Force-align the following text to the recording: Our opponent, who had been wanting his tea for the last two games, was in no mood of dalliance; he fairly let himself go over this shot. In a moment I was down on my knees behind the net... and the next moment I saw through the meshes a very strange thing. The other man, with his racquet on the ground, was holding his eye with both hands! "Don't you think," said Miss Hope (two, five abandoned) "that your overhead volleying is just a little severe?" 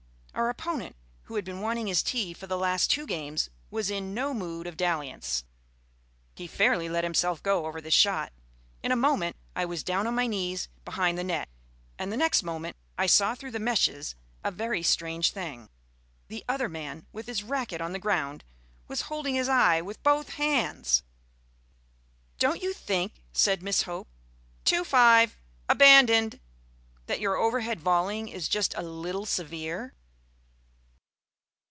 Our 0.33 0.49
opponent, 0.49 0.95
who 1.23 1.35
had 1.35 1.43
been 1.45 1.59
wanting 1.59 1.85
his 1.87 2.01
tea 2.01 2.33
for 2.33 2.47
the 2.47 2.57
last 2.57 2.89
two 2.89 3.05
games, 3.05 3.49
was 3.69 3.91
in 3.91 4.13
no 4.13 4.33
mood 4.33 4.65
of 4.65 4.77
dalliance; 4.77 5.43
he 6.35 6.47
fairly 6.47 6.87
let 6.89 7.03
himself 7.03 7.43
go 7.43 7.65
over 7.65 7.79
this 7.81 7.93
shot. 7.93 8.31
In 8.81 8.91
a 8.93 8.95
moment 8.95 9.35
I 9.57 9.65
was 9.65 9.83
down 9.83 10.07
on 10.07 10.15
my 10.15 10.25
knees 10.27 10.69
behind 10.85 11.17
the 11.17 11.23
net... 11.25 11.49
and 11.99 12.11
the 12.11 12.17
next 12.17 12.43
moment 12.43 12.75
I 12.97 13.05
saw 13.07 13.35
through 13.35 13.51
the 13.51 13.59
meshes 13.59 14.15
a 14.43 14.49
very 14.51 14.81
strange 14.83 15.31
thing. 15.31 15.69
The 16.29 16.45
other 16.47 16.69
man, 16.69 17.05
with 17.11 17.27
his 17.27 17.43
racquet 17.43 17.81
on 17.81 17.91
the 17.91 17.99
ground, 17.99 18.43
was 18.87 19.01
holding 19.03 19.35
his 19.35 19.49
eye 19.49 19.81
with 19.81 20.01
both 20.01 20.29
hands! 20.31 21.03
"Don't 22.39 22.63
you 22.63 22.71
think," 22.73 23.21
said 23.33 23.61
Miss 23.61 23.81
Hope 23.83 24.07
(two, 24.65 24.83
five 24.85 25.35
abandoned) 25.69 26.39
"that 27.07 27.19
your 27.19 27.35
overhead 27.35 27.81
volleying 27.81 28.29
is 28.29 28.47
just 28.47 28.73
a 28.75 28.81
little 28.81 29.25
severe?" 29.27 29.93